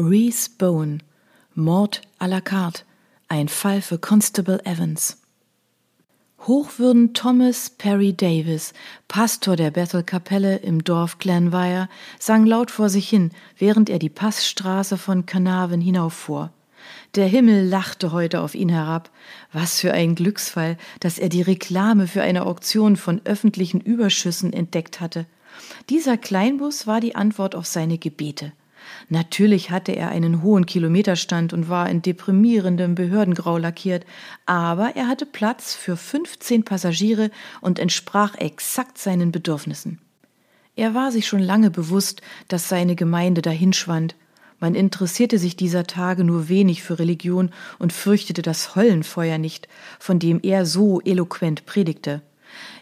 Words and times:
Reese 0.00 0.48
Bowen, 0.56 1.02
Mord 1.56 2.02
à 2.20 2.28
la 2.28 2.40
carte, 2.40 2.84
ein 3.26 3.48
Fall 3.48 3.82
für 3.82 3.98
Constable 3.98 4.64
Evans. 4.64 5.16
Hochwürden 6.46 7.14
Thomas 7.14 7.68
Perry 7.68 8.12
Davis, 8.12 8.74
Pastor 9.08 9.56
der 9.56 9.72
Bethel-Kapelle 9.72 10.58
im 10.58 10.84
Dorf 10.84 11.18
Glenwire, 11.18 11.88
sang 12.20 12.46
laut 12.46 12.70
vor 12.70 12.90
sich 12.90 13.08
hin, 13.08 13.32
während 13.58 13.90
er 13.90 13.98
die 13.98 14.08
Passstraße 14.08 14.98
von 14.98 15.26
Carnarvon 15.26 15.80
hinauffuhr. 15.80 16.52
Der 17.16 17.26
Himmel 17.26 17.66
lachte 17.66 18.12
heute 18.12 18.40
auf 18.40 18.54
ihn 18.54 18.68
herab. 18.68 19.10
Was 19.52 19.80
für 19.80 19.92
ein 19.92 20.14
Glücksfall, 20.14 20.78
dass 21.00 21.18
er 21.18 21.28
die 21.28 21.42
Reklame 21.42 22.06
für 22.06 22.22
eine 22.22 22.46
Auktion 22.46 22.96
von 22.96 23.20
öffentlichen 23.24 23.80
Überschüssen 23.80 24.52
entdeckt 24.52 25.00
hatte. 25.00 25.26
Dieser 25.90 26.16
Kleinbus 26.16 26.86
war 26.86 27.00
die 27.00 27.16
Antwort 27.16 27.56
auf 27.56 27.66
seine 27.66 27.98
Gebete. 27.98 28.52
Natürlich 29.08 29.70
hatte 29.70 29.92
er 29.92 30.10
einen 30.10 30.42
hohen 30.42 30.66
Kilometerstand 30.66 31.52
und 31.52 31.68
war 31.68 31.88
in 31.88 32.02
deprimierendem 32.02 32.94
Behördengrau 32.94 33.58
lackiert, 33.58 34.04
aber 34.46 34.96
er 34.96 35.08
hatte 35.08 35.26
Platz 35.26 35.74
für 35.74 35.96
15 35.96 36.64
Passagiere 36.64 37.30
und 37.60 37.78
entsprach 37.78 38.34
exakt 38.36 38.98
seinen 38.98 39.32
Bedürfnissen. 39.32 39.98
Er 40.76 40.94
war 40.94 41.10
sich 41.10 41.26
schon 41.26 41.40
lange 41.40 41.70
bewusst, 41.70 42.22
dass 42.46 42.68
seine 42.68 42.94
Gemeinde 42.94 43.42
dahinschwand. 43.42 44.14
Man 44.60 44.74
interessierte 44.74 45.38
sich 45.38 45.56
dieser 45.56 45.84
Tage 45.84 46.24
nur 46.24 46.48
wenig 46.48 46.82
für 46.82 46.98
Religion 46.98 47.50
und 47.78 47.92
fürchtete 47.92 48.42
das 48.42 48.76
Höllenfeuer 48.76 49.38
nicht, 49.38 49.68
von 49.98 50.18
dem 50.18 50.40
er 50.42 50.66
so 50.66 51.00
eloquent 51.00 51.66
predigte. 51.66 52.22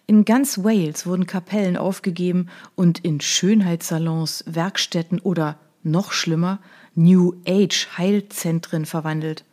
In 0.07 0.25
ganz 0.25 0.59
Wales 0.59 1.07
wurden 1.07 1.27
Kapellen 1.27 1.77
aufgegeben 1.77 2.49
und 2.75 2.99
in 3.01 3.21
Schönheitssalons, 3.21 4.45
Werkstätten 4.47 5.19
oder 5.19 5.59
noch 5.87 6.13
schlimmer, 6.13 6.61
New 6.95 7.35
Age 7.47 7.89
Heilzentren 7.97 8.85
verwandelt. 8.85 9.45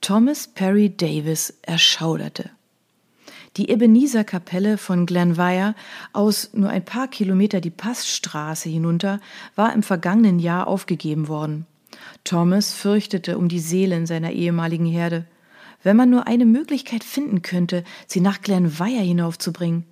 Thomas 0.00 0.48
Perry 0.48 0.94
Davis 0.96 1.58
erschauderte. 1.62 2.50
Die 3.56 3.68
Ebenezer 3.68 4.24
Kapelle 4.24 4.78
von 4.78 5.06
Glenwire 5.06 5.74
aus 6.12 6.50
nur 6.52 6.70
ein 6.70 6.84
paar 6.84 7.08
Kilometer 7.08 7.60
die 7.60 7.70
Passstraße 7.70 8.68
hinunter 8.68 9.20
war 9.56 9.72
im 9.72 9.82
vergangenen 9.82 10.38
Jahr 10.38 10.68
aufgegeben 10.68 11.28
worden. 11.28 11.66
Thomas 12.24 12.72
fürchtete 12.72 13.36
um 13.36 13.48
die 13.48 13.58
Seelen 13.58 14.06
seiner 14.06 14.30
ehemaligen 14.30 14.86
Herde. 14.86 15.26
Wenn 15.82 15.96
man 15.96 16.10
nur 16.10 16.26
eine 16.26 16.44
Möglichkeit 16.44 17.02
finden 17.02 17.42
könnte, 17.42 17.84
sie 18.06 18.20
nach 18.20 18.40
Glenwire 18.40 19.02
hinaufzubringen. 19.02 19.84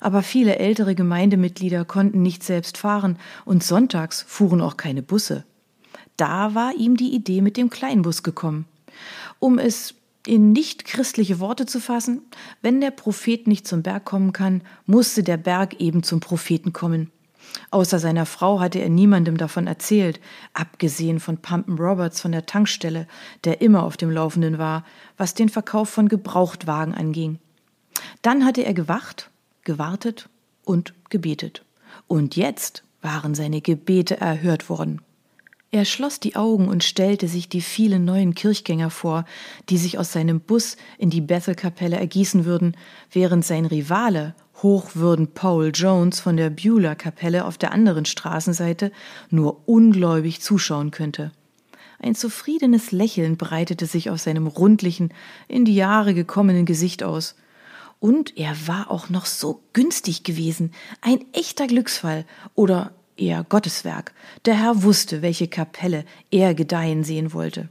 Aber 0.00 0.22
viele 0.22 0.58
ältere 0.58 0.94
Gemeindemitglieder 0.94 1.84
konnten 1.84 2.22
nicht 2.22 2.42
selbst 2.42 2.78
fahren 2.78 3.18
und 3.44 3.62
sonntags 3.62 4.22
fuhren 4.26 4.60
auch 4.60 4.76
keine 4.76 5.02
Busse. 5.02 5.44
Da 6.16 6.54
war 6.54 6.74
ihm 6.74 6.96
die 6.96 7.14
Idee 7.14 7.42
mit 7.42 7.56
dem 7.56 7.70
Kleinbus 7.70 8.22
gekommen. 8.22 8.66
Um 9.38 9.58
es 9.58 9.94
in 10.26 10.52
nicht 10.52 10.84
christliche 10.84 11.38
Worte 11.38 11.66
zu 11.66 11.80
fassen, 11.80 12.22
wenn 12.62 12.80
der 12.80 12.90
Prophet 12.90 13.46
nicht 13.46 13.66
zum 13.66 13.82
Berg 13.82 14.04
kommen 14.04 14.32
kann, 14.32 14.62
musste 14.86 15.22
der 15.22 15.36
Berg 15.36 15.80
eben 15.80 16.02
zum 16.02 16.20
Propheten 16.20 16.72
kommen. 16.72 17.12
Außer 17.70 17.98
seiner 17.98 18.26
Frau 18.26 18.60
hatte 18.60 18.80
er 18.80 18.88
niemandem 18.88 19.36
davon 19.36 19.66
erzählt, 19.66 20.20
abgesehen 20.52 21.20
von 21.20 21.38
Pumpen 21.38 21.78
Roberts 21.78 22.20
von 22.20 22.32
der 22.32 22.46
Tankstelle, 22.46 23.06
der 23.44 23.60
immer 23.60 23.84
auf 23.84 23.96
dem 23.96 24.10
Laufenden 24.10 24.58
war, 24.58 24.84
was 25.16 25.34
den 25.34 25.48
Verkauf 25.48 25.88
von 25.88 26.08
Gebrauchtwagen 26.08 26.94
anging. 26.94 27.38
Dann 28.22 28.44
hatte 28.44 28.64
er 28.64 28.74
gewacht 28.74 29.30
gewartet 29.66 30.30
und 30.64 30.94
gebetet. 31.10 31.62
Und 32.06 32.36
jetzt 32.36 32.82
waren 33.02 33.34
seine 33.34 33.60
Gebete 33.60 34.18
erhört 34.18 34.70
worden. 34.70 35.02
Er 35.70 35.84
schloss 35.84 36.20
die 36.20 36.36
Augen 36.36 36.68
und 36.68 36.84
stellte 36.84 37.28
sich 37.28 37.50
die 37.50 37.60
vielen 37.60 38.06
neuen 38.06 38.34
Kirchgänger 38.34 38.88
vor, 38.88 39.26
die 39.68 39.76
sich 39.76 39.98
aus 39.98 40.12
seinem 40.12 40.40
Bus 40.40 40.78
in 40.96 41.10
die 41.10 41.20
Bethel-Kapelle 41.20 41.96
ergießen 41.96 42.46
würden, 42.46 42.76
während 43.10 43.44
sein 43.44 43.66
Rivale, 43.66 44.34
Hochwürden 44.62 45.34
Paul 45.34 45.70
Jones 45.74 46.20
von 46.20 46.38
der 46.38 46.48
Beulah-Kapelle 46.48 47.44
auf 47.44 47.58
der 47.58 47.72
anderen 47.72 48.06
Straßenseite, 48.06 48.90
nur 49.28 49.68
ungläubig 49.68 50.40
zuschauen 50.40 50.92
könnte. 50.92 51.32
Ein 51.98 52.14
zufriedenes 52.14 52.92
Lächeln 52.92 53.36
breitete 53.36 53.86
sich 53.86 54.08
auf 54.08 54.20
seinem 54.20 54.46
rundlichen, 54.46 55.12
in 55.48 55.64
die 55.64 55.74
Jahre 55.74 56.14
gekommenen 56.14 56.64
Gesicht 56.64 57.02
aus. 57.02 57.34
Und 57.98 58.36
er 58.36 58.54
war 58.66 58.90
auch 58.90 59.08
noch 59.08 59.26
so 59.26 59.62
günstig 59.72 60.22
gewesen. 60.22 60.72
Ein 61.00 61.24
echter 61.32 61.66
Glücksfall 61.66 62.24
oder 62.54 62.92
eher 63.16 63.44
Gotteswerk. 63.44 64.12
Der 64.44 64.54
Herr 64.54 64.82
wusste, 64.82 65.22
welche 65.22 65.48
Kapelle 65.48 66.04
er 66.30 66.54
gedeihen 66.54 67.04
sehen 67.04 67.32
wollte. 67.32 67.68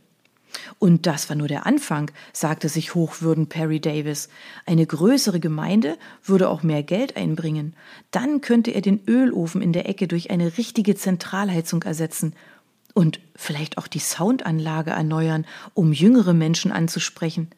Und 0.79 1.05
das 1.05 1.29
war 1.29 1.35
nur 1.35 1.47
der 1.47 1.65
Anfang, 1.65 2.11
sagte 2.33 2.69
sich 2.69 2.95
Hochwürden 2.95 3.47
Perry 3.47 3.79
Davis. 3.79 4.29
Eine 4.65 4.85
größere 4.85 5.39
Gemeinde 5.39 5.97
würde 6.23 6.49
auch 6.49 6.63
mehr 6.63 6.83
Geld 6.83 7.17
einbringen. 7.17 7.75
Dann 8.11 8.41
könnte 8.41 8.71
er 8.71 8.81
den 8.81 9.01
Ölofen 9.07 9.61
in 9.61 9.73
der 9.73 9.87
Ecke 9.89 10.07
durch 10.07 10.31
eine 10.31 10.57
richtige 10.57 10.95
Zentralheizung 10.95 11.83
ersetzen 11.83 12.35
und 12.93 13.19
vielleicht 13.35 13.77
auch 13.77 13.87
die 13.87 13.99
Soundanlage 13.99 14.91
erneuern, 14.91 15.45
um 15.73 15.91
jüngere 15.91 16.33
Menschen 16.33 16.71
anzusprechen. 16.71 17.49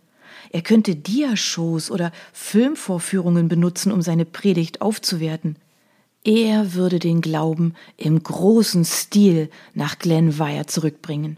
Er 0.52 0.62
könnte 0.62 0.96
Diashows 0.96 1.92
oder 1.92 2.12
Filmvorführungen 2.34 3.48
benutzen, 3.48 3.92
um 3.92 4.02
seine 4.02 4.26
Predigt 4.26 4.82
aufzuwerten. 4.82 5.58
Er 6.24 6.74
würde 6.74 7.00
den 7.00 7.22
Glauben 7.22 7.74
im 7.96 8.22
großen 8.22 8.84
Stil 8.86 9.50
nach 9.74 10.00
Glenwire 10.00 10.66
zurückbringen. 10.66 11.38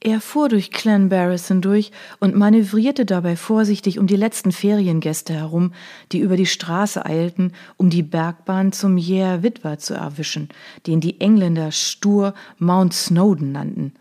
Er 0.00 0.20
fuhr 0.20 0.48
durch 0.48 0.70
Clanbarris 0.70 1.48
hindurch 1.48 1.90
und 2.20 2.36
manövrierte 2.36 3.04
dabei 3.04 3.34
vorsichtig 3.34 3.98
um 3.98 4.06
die 4.06 4.16
letzten 4.16 4.52
Feriengäste 4.52 5.34
herum, 5.34 5.72
die 6.12 6.20
über 6.20 6.36
die 6.36 6.46
Straße 6.46 7.04
eilten, 7.04 7.52
um 7.76 7.90
die 7.90 8.04
Bergbahn 8.04 8.70
zum 8.70 8.96
Yare 8.96 9.42
Witwer 9.42 9.78
zu 9.78 9.94
erwischen, 9.94 10.50
den 10.86 11.00
die 11.00 11.20
Engländer 11.20 11.72
stur 11.72 12.34
Mount 12.58 12.94
Snowden 12.94 13.50
nannten. 13.50 13.92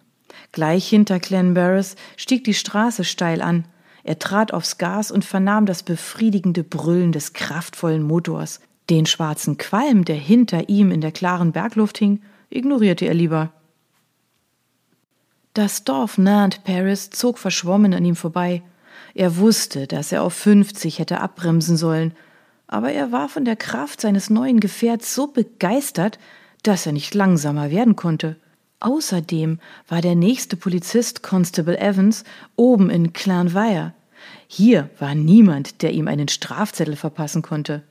Gleich 0.51 0.87
hinter 0.87 1.19
Clanbarris 1.19 1.95
stieg 2.15 2.43
die 2.43 2.53
Straße 2.53 3.03
steil 3.03 3.41
an. 3.41 3.65
Er 4.07 4.19
trat 4.19 4.53
aufs 4.53 4.77
Gas 4.77 5.11
und 5.11 5.25
vernahm 5.25 5.65
das 5.65 5.83
befriedigende 5.83 6.63
Brüllen 6.63 7.11
des 7.11 7.33
kraftvollen 7.33 8.01
Motors. 8.01 8.61
Den 8.89 9.05
schwarzen 9.05 9.57
Qualm, 9.57 10.05
der 10.05 10.15
hinter 10.15 10.69
ihm 10.69 10.91
in 10.91 11.01
der 11.01 11.11
klaren 11.11 11.51
Bergluft 11.51 11.97
hing, 11.97 12.21
ignorierte 12.49 13.03
er 13.05 13.13
lieber. 13.13 13.51
Das 15.53 15.83
Dorf 15.83 16.17
Nantes 16.17 16.61
Paris 16.63 17.09
zog 17.09 17.37
verschwommen 17.37 17.93
an 17.93 18.05
ihm 18.05 18.15
vorbei. 18.15 18.63
Er 19.13 19.35
wusste, 19.35 19.87
dass 19.87 20.13
er 20.13 20.23
auf 20.23 20.33
50 20.35 20.99
hätte 20.99 21.19
abbremsen 21.19 21.75
sollen, 21.75 22.13
aber 22.65 22.93
er 22.93 23.11
war 23.11 23.27
von 23.27 23.43
der 23.43 23.57
Kraft 23.57 23.99
seines 23.99 24.29
neuen 24.29 24.61
Gefährts 24.61 25.13
so 25.13 25.27
begeistert, 25.27 26.17
dass 26.63 26.85
er 26.85 26.93
nicht 26.93 27.13
langsamer 27.13 27.71
werden 27.71 27.97
konnte. 27.97 28.37
Außerdem 28.79 29.59
war 29.87 30.01
der 30.01 30.15
nächste 30.15 30.55
Polizist 30.55 31.23
Constable 31.23 31.79
Evans 31.79 32.23
oben 32.55 32.89
in 32.89 33.13
Clanvire. 33.13 33.93
Hier 34.47 34.89
war 34.99 35.15
niemand, 35.15 35.81
der 35.81 35.93
ihm 35.93 36.07
einen 36.07 36.27
Strafzettel 36.27 36.95
verpassen 36.95 37.41
konnte. 37.41 37.83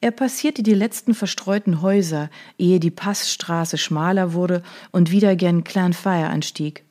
Er 0.00 0.10
passierte 0.10 0.62
die 0.62 0.74
letzten 0.74 1.14
verstreuten 1.14 1.82
Häuser, 1.82 2.30
ehe 2.58 2.78
die 2.80 2.90
Passstraße 2.90 3.78
schmaler 3.78 4.32
wurde 4.34 4.62
und 4.92 5.10
wieder 5.10 5.34
gern 5.36 5.64
Clanfire 5.64 6.28
anstieg. 6.28 6.84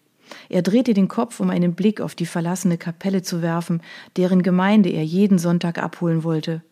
Er 0.49 0.63
drehte 0.63 0.93
den 0.93 1.07
Kopf, 1.07 1.39
um 1.39 1.49
einen 1.49 1.75
Blick 1.75 2.01
auf 2.01 2.15
die 2.15 2.25
verlassene 2.25 2.77
Kapelle 2.77 3.21
zu 3.21 3.41
werfen, 3.41 3.81
deren 4.17 4.41
Gemeinde 4.43 4.89
er 4.89 5.05
jeden 5.05 5.37
Sonntag 5.37 5.77
abholen 5.77 6.23
wollte. 6.23 6.63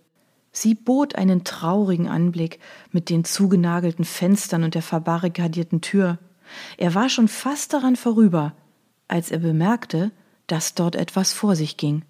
Sie 0.51 0.75
bot 0.75 1.15
einen 1.15 1.43
traurigen 1.43 2.07
Anblick 2.07 2.59
mit 2.91 3.09
den 3.09 3.25
zugenagelten 3.25 4.05
Fenstern 4.05 4.63
und 4.63 4.75
der 4.75 4.81
verbarrikadierten 4.81 5.81
Tür. 5.81 6.19
Er 6.77 6.95
war 6.95 7.09
schon 7.09 7.27
fast 7.27 7.73
daran 7.73 7.95
vorüber, 7.95 8.53
als 9.07 9.31
er 9.31 9.39
bemerkte, 9.39 10.11
dass 10.47 10.75
dort 10.75 10.95
etwas 10.95 11.33
vor 11.33 11.55
sich 11.55 11.77
ging. 11.77 12.03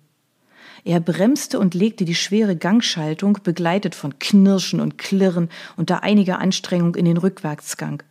Er 0.85 0.99
bremste 0.99 1.59
und 1.59 1.73
legte 1.73 2.03
die 2.03 2.15
schwere 2.15 2.55
Gangschaltung, 2.55 3.39
begleitet 3.43 3.95
von 3.95 4.19
Knirschen 4.19 4.81
und 4.81 4.97
Klirren, 4.97 5.49
unter 5.77 6.03
einiger 6.03 6.39
Anstrengung 6.39 6.95
in 6.95 7.05
den 7.05 7.17
Rückwärtsgang. 7.17 8.03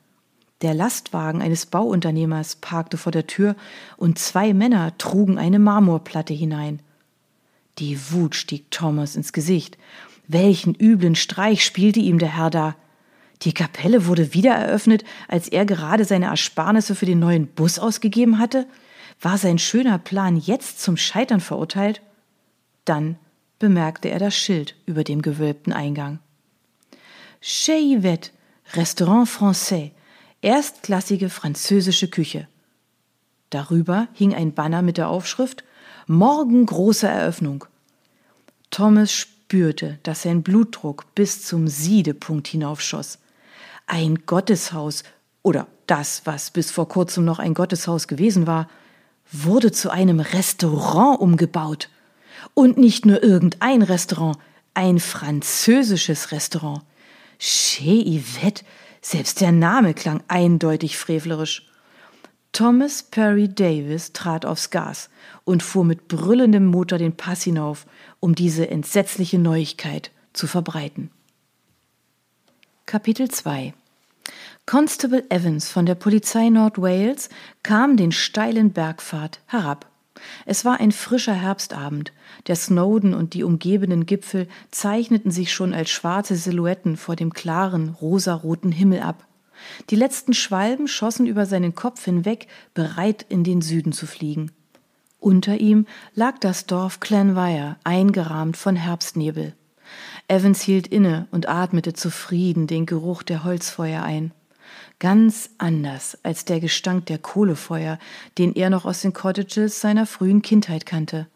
Der 0.63 0.75
Lastwagen 0.75 1.43
eines 1.43 1.67
Bauunternehmers 1.67 2.57
parkte 2.57 2.97
vor 2.97 3.13
der 3.13 3.27
Tür 3.27 3.57
und 3.97 4.19
zwei 4.19 4.55
Männer 4.55 4.97
trugen 4.97 5.37
eine 5.37 5.59
Marmorplatte 5.59 6.33
hinein. 6.33 6.81
Die 7.79 7.99
Wut 8.13 8.37
stieg 8.37 8.71
Thomas 8.71 9.17
ins 9.17 9.33
Gesicht. 9.33 9.77
Welchen 10.29 10.75
üblen 10.75 11.17
Streich 11.17 11.65
spielte 11.65 12.01
ihm 12.01 12.19
der 12.19 12.37
Herr 12.37 12.51
da? 12.51 12.77
Die 13.43 13.53
Kapelle 13.53 14.07
wurde 14.07 14.35
wieder 14.35 14.53
eröffnet, 14.53 15.05
als 15.29 15.49
er 15.49 15.67
gerade 15.67 16.05
seine 16.05 16.27
Ersparnisse 16.27 16.95
für 16.95 17.07
den 17.07 17.19
neuen 17.19 17.49
Bus 17.49 17.79
ausgegeben 17.79 18.39
hatte? 18.39 18.67
War 19.21 19.37
sein 19.37 19.59
schöner 19.59 19.99
Plan 19.99 20.37
jetzt 20.37 20.81
zum 20.81 20.97
Scheitern 20.97 21.41
verurteilt? 21.41 22.03
Dann 22.85 23.17
bemerkte 23.59 24.11
er 24.11 24.19
das 24.19 24.37
Schild 24.37 24.77
über 24.87 25.05
dem 25.05 25.23
gewölbten 25.23 25.73
Eingang. 25.73 26.21
Chez 27.41 27.99
Yvette, 27.99 28.31
Restaurant 28.75 29.29
Français, 29.29 29.91
erstklassige 30.41 31.29
französische 31.29 32.09
Küche. 32.09 32.49
Darüber 33.51 34.09
hing 34.13 34.35
ein 34.35 34.55
Banner 34.55 34.83
mit 34.83 34.97
der 34.97 35.09
Aufschrift 35.09 35.65
Morgen 36.07 36.67
große 36.67 37.07
Eröffnung. 37.07 37.65
Thomas 38.71 39.13
spürte, 39.13 39.99
dass 40.03 40.23
sein 40.23 40.43
Blutdruck 40.43 41.15
bis 41.15 41.45
zum 41.45 41.69
Siedepunkt 41.69 42.49
hinaufschoss. 42.49 43.19
Ein 43.95 44.23
Gotteshaus 44.25 45.05
oder 45.43 45.67
das, 45.87 46.23
was 46.25 46.51
bis 46.51 46.71
vor 46.71 46.89
kurzem 46.89 47.27
noch 47.27 47.39
ein 47.39 47.53
Gotteshaus 47.53 48.09
gewesen 48.09 48.47
war, 48.47 48.71
wurde 49.31 49.71
zu 49.71 49.91
einem 49.91 50.19
Restaurant 50.19 51.21
umgebaut. 51.21 51.91
Und 52.55 52.79
nicht 52.79 53.05
nur 53.05 53.23
irgendein 53.23 53.83
Restaurant, 53.83 54.39
ein 54.73 54.99
französisches 54.99 56.33
Restaurant. 56.33 56.81
Chez 57.39 58.03
Yvette, 58.07 58.65
selbst 59.03 59.43
der 59.43 59.53
Name 59.53 59.93
klang 59.93 60.23
eindeutig 60.27 60.97
frevlerisch. 60.97 61.69
Thomas 62.53 63.03
Perry 63.03 63.55
Davis 63.55 64.15
trat 64.15 64.47
aufs 64.47 64.71
Gas 64.71 65.11
und 65.45 65.63
fuhr 65.63 65.85
mit 65.85 66.09
brüllendem 66.09 66.65
Motor 66.65 66.97
den 66.97 67.15
Pass 67.15 67.43
hinauf, 67.43 67.85
um 68.21 68.35
diese 68.35 68.71
entsetzliche 68.71 69.39
Neuigkeit 69.39 70.11
zu 70.33 70.47
verbreiten. 70.47 71.11
Kapitel 72.87 73.31
2 73.31 73.75
Constable 74.65 75.25
Evans 75.29 75.69
von 75.69 75.87
der 75.87 75.97
Polizei 75.97 76.49
Nord 76.49 76.81
Wales 76.81 77.29
kam 77.65 77.97
den 77.97 78.13
steilen 78.13 78.73
Bergpfad 78.73 79.41
herab. 79.47 79.91
Es 80.47 80.65
war 80.65 80.79
ein 80.79 80.93
frischer 80.93 81.35
Herbstabend. 81.35 82.13
Der 82.47 82.55
Snowden 82.55 83.13
und 83.13 83.35
die 83.35 83.43
umgebenden 83.43 84.07
Gipfel 84.07 84.47
zeichneten 84.71 85.33
sich 85.33 85.53
schon 85.53 85.75
als 85.75 85.91
schwarze 85.91 86.37
Silhouetten 86.37 86.97
vor 86.97 87.17
dem 87.17 87.33
klaren, 87.33 87.89
rosaroten 87.89 88.71
Himmel 88.71 89.01
ab. 89.01 89.27
Die 89.91 89.97
letzten 89.97 90.33
Schwalben 90.33 90.87
schossen 90.87 91.27
über 91.27 91.45
seinen 91.45 91.75
Kopf 91.75 92.05
hinweg, 92.05 92.47
bereit 92.73 93.27
in 93.29 93.43
den 93.43 93.63
Süden 93.63 93.93
zu 93.93 94.07
fliegen. 94.07 94.53
Unter 95.19 95.59
ihm 95.59 95.87
lag 96.15 96.39
das 96.39 96.67
Dorf 96.67 97.01
Clanwire, 97.01 97.77
eingerahmt 97.83 98.57
von 98.57 98.77
Herbstnebel. 98.77 99.55
Evans 100.29 100.63
hielt 100.63 100.87
inne 100.87 101.27
und 101.33 101.49
atmete 101.49 101.95
zufrieden 101.95 102.69
den 102.69 102.87
Geruch 102.87 103.25
der 103.25 103.43
Holzfeuer 103.43 104.03
ein. 104.03 104.33
Ganz 105.03 105.51
anders 105.59 106.17
als 106.23 106.45
der 106.45 106.61
Gestank 106.61 107.07
der 107.07 107.19
Kohlefeuer, 107.19 107.99
den 108.39 108.55
er 108.55 108.71
noch 108.71 108.85
aus 108.85 109.03
den 109.03 109.13
Cottages 109.13 109.81
seiner 109.81 110.07
frühen 110.07 110.43
Kindheit 110.43 110.87
kannte. 110.87 111.27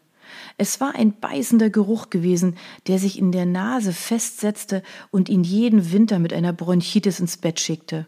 Es 0.57 0.79
war 0.79 0.95
ein 0.95 1.19
beißender 1.19 1.69
Geruch 1.69 2.09
gewesen, 2.09 2.55
der 2.87 2.97
sich 2.97 3.19
in 3.19 3.33
der 3.33 3.45
Nase 3.45 3.91
festsetzte 3.91 4.83
und 5.11 5.27
ihn 5.27 5.43
jeden 5.43 5.91
Winter 5.91 6.17
mit 6.17 6.31
einer 6.31 6.53
Bronchitis 6.53 7.19
ins 7.19 7.35
Bett 7.35 7.59
schickte. 7.59 8.07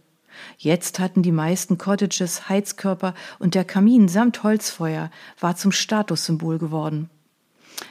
Jetzt 0.58 0.98
hatten 0.98 1.24
die 1.24 1.34
meisten 1.34 1.78
Cottages 1.78 2.48
Heizkörper 2.48 3.14
und 3.38 3.54
der 3.54 3.66
Kamin 3.66 4.08
samt 4.08 4.44
Holzfeuer 4.44 5.12
war 5.42 5.58
zum 5.58 5.74
Statussymbol 5.74 6.58
geworden. 6.58 7.10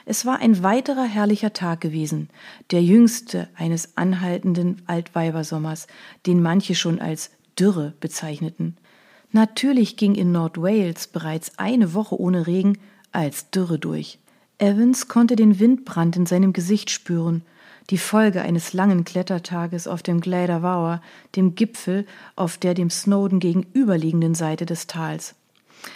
Es 0.06 0.24
war 0.24 0.38
ein 0.38 0.62
weiterer 0.62 1.04
herrlicher 1.04 1.52
Tag 1.52 1.82
gewesen, 1.82 2.30
der 2.70 2.82
jüngste 2.82 3.50
eines 3.54 3.98
anhaltenden 3.98 4.80
Altweibersommers, 4.86 5.86
den 6.24 6.40
manche 6.40 6.74
schon 6.74 6.98
als 6.98 7.30
Dürre 7.58 7.94
bezeichneten. 8.00 8.76
Natürlich 9.32 9.96
ging 9.96 10.14
in 10.14 10.32
Nordwales 10.32 11.06
bereits 11.06 11.58
eine 11.58 11.94
Woche 11.94 12.18
ohne 12.18 12.46
Regen 12.46 12.78
als 13.12 13.50
Dürre 13.50 13.78
durch. 13.78 14.18
Evans 14.58 15.08
konnte 15.08 15.36
den 15.36 15.58
Windbrand 15.58 16.16
in 16.16 16.26
seinem 16.26 16.52
Gesicht 16.52 16.90
spüren 16.90 17.42
die 17.90 17.98
Folge 17.98 18.42
eines 18.42 18.72
langen 18.74 19.04
Klettertages 19.04 19.88
auf 19.88 20.02
dem 20.02 20.20
Glader 20.20 21.00
dem 21.36 21.54
Gipfel 21.54 22.06
auf 22.36 22.58
der 22.58 22.74
dem 22.74 22.90
Snowden 22.90 23.40
gegenüberliegenden 23.40 24.34
Seite 24.34 24.66
des 24.66 24.86
Tals. 24.86 25.34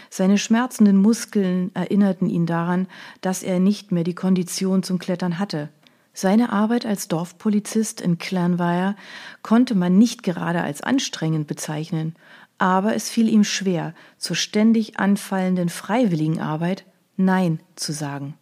Seine 0.08 0.38
schmerzenden 0.38 0.96
Muskeln 0.96 1.70
erinnerten 1.74 2.30
ihn 2.30 2.46
daran, 2.46 2.86
dass 3.20 3.42
er 3.42 3.60
nicht 3.60 3.92
mehr 3.92 4.04
die 4.04 4.14
Kondition 4.14 4.82
zum 4.82 4.98
Klettern 4.98 5.38
hatte. 5.38 5.68
Seine 6.14 6.52
Arbeit 6.52 6.84
als 6.84 7.08
Dorfpolizist 7.08 8.00
in 8.00 8.18
Clanwire 8.18 8.96
konnte 9.42 9.74
man 9.74 9.96
nicht 9.96 10.22
gerade 10.22 10.62
als 10.62 10.82
anstrengend 10.82 11.46
bezeichnen, 11.46 12.14
aber 12.58 12.94
es 12.94 13.08
fiel 13.08 13.28
ihm 13.28 13.44
schwer, 13.44 13.94
zur 14.18 14.36
ständig 14.36 14.98
anfallenden 14.98 15.68
Freiwilligenarbeit 15.68 16.84
Nein 17.16 17.60
zu 17.76 17.92
sagen. 17.92 18.34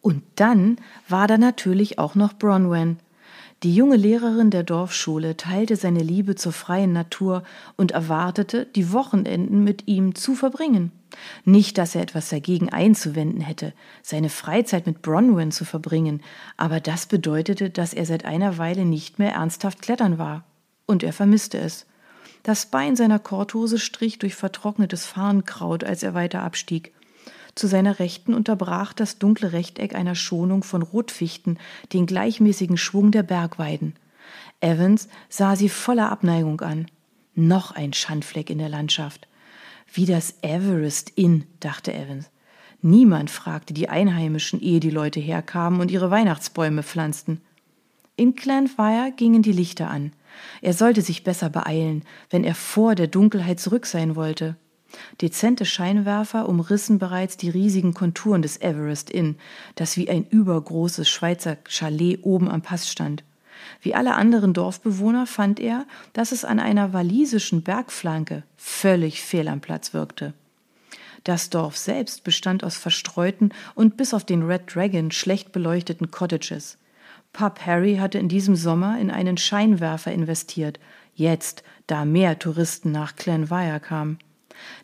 Und 0.00 0.22
dann 0.36 0.76
war 1.08 1.26
da 1.26 1.38
natürlich 1.38 1.98
auch 1.98 2.14
noch 2.14 2.34
Bronwen. 2.34 3.00
Die 3.62 3.74
junge 3.74 3.96
Lehrerin 3.96 4.50
der 4.50 4.64
Dorfschule 4.64 5.36
teilte 5.36 5.76
seine 5.76 6.02
Liebe 6.02 6.34
zur 6.34 6.52
freien 6.52 6.92
Natur 6.92 7.42
und 7.76 7.92
erwartete, 7.92 8.66
die 8.66 8.92
Wochenenden 8.92 9.64
mit 9.64 9.88
ihm 9.88 10.14
zu 10.14 10.34
verbringen. 10.34 10.92
Nicht, 11.46 11.78
dass 11.78 11.94
er 11.94 12.02
etwas 12.02 12.28
dagegen 12.28 12.68
einzuwenden 12.68 13.40
hätte, 13.40 13.72
seine 14.02 14.28
Freizeit 14.28 14.86
mit 14.86 15.00
Bronwen 15.00 15.52
zu 15.52 15.64
verbringen, 15.64 16.22
aber 16.58 16.80
das 16.80 17.06
bedeutete, 17.06 17.70
dass 17.70 17.94
er 17.94 18.04
seit 18.04 18.26
einer 18.26 18.58
Weile 18.58 18.84
nicht 18.84 19.18
mehr 19.18 19.32
ernsthaft 19.32 19.80
klettern 19.80 20.18
war. 20.18 20.44
Und 20.84 21.02
er 21.02 21.14
vermisste 21.14 21.58
es. 21.58 21.86
Das 22.42 22.66
Bein 22.66 22.94
seiner 22.94 23.18
Korthose 23.18 23.78
strich 23.78 24.18
durch 24.18 24.34
vertrocknetes 24.34 25.06
Farnkraut, 25.06 25.82
als 25.82 26.02
er 26.02 26.12
weiter 26.12 26.42
abstieg. 26.42 26.92
Zu 27.56 27.68
seiner 27.68 27.98
Rechten 27.98 28.34
unterbrach 28.34 28.92
das 28.92 29.18
dunkle 29.18 29.52
Rechteck 29.52 29.94
einer 29.94 30.14
Schonung 30.14 30.62
von 30.62 30.82
Rotfichten 30.82 31.58
den 31.94 32.04
gleichmäßigen 32.04 32.76
Schwung 32.76 33.10
der 33.10 33.22
Bergweiden. 33.22 33.94
Evans 34.60 35.08
sah 35.30 35.56
sie 35.56 35.70
voller 35.70 36.12
Abneigung 36.12 36.60
an. 36.60 36.86
Noch 37.34 37.72
ein 37.72 37.94
Schandfleck 37.94 38.50
in 38.50 38.58
der 38.58 38.68
Landschaft. 38.68 39.26
Wie 39.90 40.04
das 40.04 40.34
Everest 40.42 41.10
Inn, 41.16 41.44
dachte 41.60 41.94
Evans. 41.94 42.30
Niemand 42.82 43.30
fragte 43.30 43.72
die 43.72 43.88
Einheimischen, 43.88 44.60
ehe 44.60 44.80
die 44.80 44.90
Leute 44.90 45.18
herkamen 45.18 45.80
und 45.80 45.90
ihre 45.90 46.10
Weihnachtsbäume 46.10 46.82
pflanzten. 46.82 47.40
In 48.16 48.34
Clanfire 48.34 49.12
gingen 49.16 49.40
die 49.40 49.52
Lichter 49.52 49.88
an. 49.88 50.12
Er 50.60 50.74
sollte 50.74 51.00
sich 51.00 51.24
besser 51.24 51.48
beeilen, 51.48 52.04
wenn 52.28 52.44
er 52.44 52.54
vor 52.54 52.94
der 52.94 53.06
Dunkelheit 53.06 53.60
zurück 53.60 53.86
sein 53.86 54.14
wollte. 54.14 54.56
Dezente 55.20 55.64
Scheinwerfer 55.64 56.48
umrissen 56.48 56.98
bereits 56.98 57.36
die 57.36 57.50
riesigen 57.50 57.94
Konturen 57.94 58.42
des 58.42 58.60
Everest 58.60 59.10
Inn, 59.10 59.36
das 59.74 59.96
wie 59.96 60.08
ein 60.08 60.24
übergroßes 60.24 61.08
Schweizer 61.08 61.56
Chalet 61.68 62.20
oben 62.22 62.50
am 62.50 62.62
Pass 62.62 62.90
stand. 62.90 63.24
Wie 63.80 63.94
alle 63.94 64.14
anderen 64.14 64.52
Dorfbewohner 64.52 65.26
fand 65.26 65.60
er, 65.60 65.86
dass 66.12 66.32
es 66.32 66.44
an 66.44 66.60
einer 66.60 66.92
walisischen 66.92 67.62
Bergflanke 67.62 68.42
völlig 68.56 69.22
fehl 69.22 69.48
am 69.48 69.60
Platz 69.60 69.92
wirkte. 69.92 70.34
Das 71.24 71.50
Dorf 71.50 71.76
selbst 71.76 72.22
bestand 72.22 72.62
aus 72.62 72.76
verstreuten 72.76 73.52
und 73.74 73.96
bis 73.96 74.14
auf 74.14 74.24
den 74.24 74.42
Red 74.42 74.74
Dragon 74.74 75.10
schlecht 75.10 75.50
beleuchteten 75.50 76.10
Cottages. 76.10 76.78
Pub 77.32 77.60
Harry 77.66 77.96
hatte 77.96 78.18
in 78.18 78.28
diesem 78.28 78.54
Sommer 78.54 78.98
in 79.00 79.10
einen 79.10 79.36
Scheinwerfer 79.36 80.12
investiert, 80.12 80.78
jetzt, 81.14 81.64
da 81.86 82.04
mehr 82.04 82.38
Touristen 82.38 82.92
nach 82.92 83.16
Clanwire 83.16 83.80
kamen. 83.80 84.18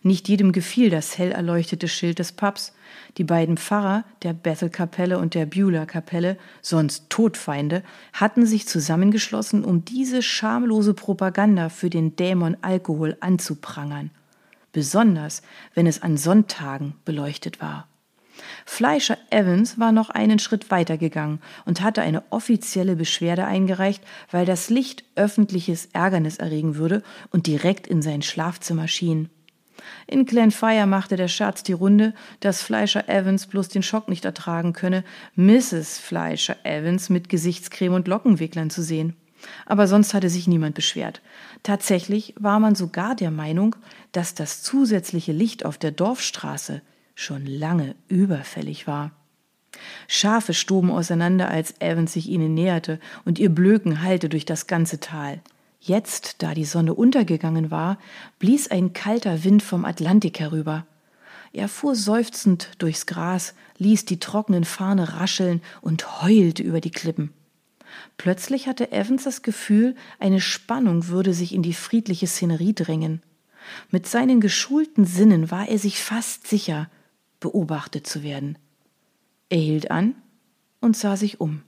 Nicht 0.03 0.29
jedem 0.29 0.53
gefiel 0.53 0.91
das 0.91 1.19
hell 1.19 1.33
erleuchtete 1.33 1.89
Schild 1.89 2.19
des 2.19 2.33
Pubs. 2.33 2.73
Die 3.19 3.25
beiden 3.25 3.57
Pfarrer 3.57 4.05
der 4.23 4.33
Bethel-Kapelle 4.33 5.19
und 5.19 5.35
der 5.35 5.47
Beulah-Kapelle, 5.47 6.37
sonst 6.61 7.11
Todfeinde, 7.11 7.83
hatten 8.13 8.47
sich 8.47 8.67
zusammengeschlossen, 8.67 9.65
um 9.65 9.85
diese 9.85 10.23
schamlose 10.23 10.95
Propaganda 10.95 11.69
für 11.69 11.91
den 11.91 12.17
Dämon 12.17 12.57
Alkohol 12.63 13.17
anzuprangern. 13.21 14.11
Besonders, 14.73 15.43
wenn 15.75 15.87
es 15.87 16.03
an 16.03 16.17
Sonntagen 16.17 16.95
beleuchtet 17.05 17.61
war. 17.61 17.89
Fleischer 18.65 19.19
Evans 19.31 19.79
war 19.79 19.93
noch 19.93 20.11
einen 20.11 20.39
Schritt 20.39 20.71
weiter 20.71 20.97
gegangen 20.97 21.41
und 21.65 21.83
hatte 21.83 22.03
eine 22.03 22.23
offizielle 22.31 22.97
Beschwerde 22.97 23.45
eingereicht, 23.45 24.03
weil 24.31 24.47
das 24.47 24.71
Licht 24.71 25.05
öffentliches 25.15 25.87
Ärgernis 25.93 26.39
erregen 26.39 26.77
würde 26.77 27.03
und 27.31 27.47
direkt 27.47 27.87
in 27.87 28.03
sein 28.03 28.23
Schlafzimmer 28.23 28.89
schien. 28.89 29.29
In 30.07 30.27
Glenfire 30.27 30.87
machte 30.87 31.17
der 31.17 31.29
Scherz 31.29 31.63
die 31.63 31.73
Runde, 31.73 32.15
dass 32.41 32.63
Fleischer 32.63 33.09
Evans 33.09 33.47
bloß 33.47 33.69
den 33.69 33.83
Schock 33.83 34.09
nicht 34.09 34.25
ertragen 34.25 34.73
könne, 34.73 35.05
Mrs. 35.37 35.99
Fleischer 35.99 36.57
Evans 36.65 37.11
mit 37.11 37.29
Gesichtscreme 37.29 37.95
und 37.95 38.09
Lockenwicklern 38.09 38.71
zu 38.71 38.83
sehen. 38.83 39.17
Aber 39.67 39.87
sonst 39.87 40.15
hatte 40.15 40.31
sich 40.31 40.47
niemand 40.47 40.75
beschwert. 40.75 41.21
Tatsächlich 41.63 42.35
war 42.39 42.61
man 42.61 42.75
sogar 42.75 43.15
der 43.15 43.31
Meinung, 43.31 43.77
dass 44.13 44.35
das 44.35 44.63
zusätzliche 44.63 45.33
Licht 45.33 45.65
auf 45.65 45.79
der 45.79 45.91
Dorfstraße 45.91 46.83
schon 47.15 47.47
lange 47.47 47.95
überfällig 48.09 48.87
war. 48.87 49.13
Schafe 50.07 50.55
stoben 50.55 50.91
auseinander, 50.91 51.49
als 51.49 51.81
Evans 51.81 52.13
sich 52.13 52.29
ihnen 52.29 52.55
näherte, 52.55 53.01
und 53.25 53.39
ihr 53.39 53.49
Blöken 53.49 54.03
hallte 54.03 54.29
durch 54.29 54.45
das 54.45 54.67
ganze 54.67 55.01
Tal. 55.01 55.41
Jetzt, 55.85 56.37
da 56.45 56.55
die 56.55 56.65
Sonne 56.65 56.95
untergegangen 56.95 57.73
war, 57.73 57.99
blies 58.39 58.71
ein 58.71 58.93
kalter 58.93 59.43
Wind 59.43 59.65
vom 59.65 59.85
Atlantik 59.85 60.39
herüber. 60.39 60.87
Er 61.53 61.69
fuhr 61.69 61.97
seufzend 61.97 62.71
durchs 62.79 63.07
Gras, 63.07 63.55
ließ 63.79 64.05
die 64.05 64.21
trockenen 64.21 64.63
Fahne 64.63 65.15
rascheln 65.15 65.61
und 65.81 66.23
heulte 66.23 66.63
über 66.63 66.81
die 66.81 66.93
Klippen. 66.93 67.33
Plötzlich 68.17 68.69
hatte 68.69 68.93
Evans 68.93 69.25
das 69.25 69.43
Gefühl, 69.43 69.97
eine 70.21 70.41
Spannung 70.41 71.09
würde 71.09 71.35
sich 71.35 71.53
in 71.53 71.65
die 71.65 71.75
friedliche 71.75 72.29
Szenerie 72.29 72.75
drängen. 72.75 73.21
Mit 73.91 74.07
seinen 74.07 74.41
geschulten 74.41 75.05
Sinnen 75.05 75.51
war 75.51 75.69
er 75.69 75.81
sich 75.81 76.01
fast 76.01 76.47
sicher, 76.47 76.89
beobachtet 77.41 78.07
zu 78.07 78.23
werden. 78.23 78.57
Er 79.49 79.59
hielt 79.59 79.91
an 79.91 80.15
und 80.81 80.97
sah 80.97 81.17
sich 81.17 81.41
um. 81.41 81.63